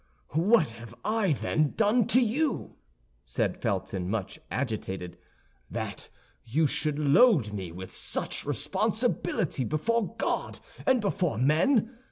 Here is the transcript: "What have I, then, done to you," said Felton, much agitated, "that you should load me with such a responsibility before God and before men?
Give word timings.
"What 0.33 0.71
have 0.71 0.95
I, 1.05 1.33
then, 1.33 1.75
done 1.77 2.07
to 2.07 2.19
you," 2.19 2.77
said 3.23 3.61
Felton, 3.61 4.09
much 4.09 4.39
agitated, 4.49 5.15
"that 5.69 6.09
you 6.43 6.65
should 6.65 6.97
load 6.97 7.53
me 7.53 7.71
with 7.71 7.93
such 7.93 8.43
a 8.43 8.47
responsibility 8.47 9.63
before 9.63 10.15
God 10.15 10.59
and 10.87 11.01
before 11.01 11.37
men? 11.37 11.99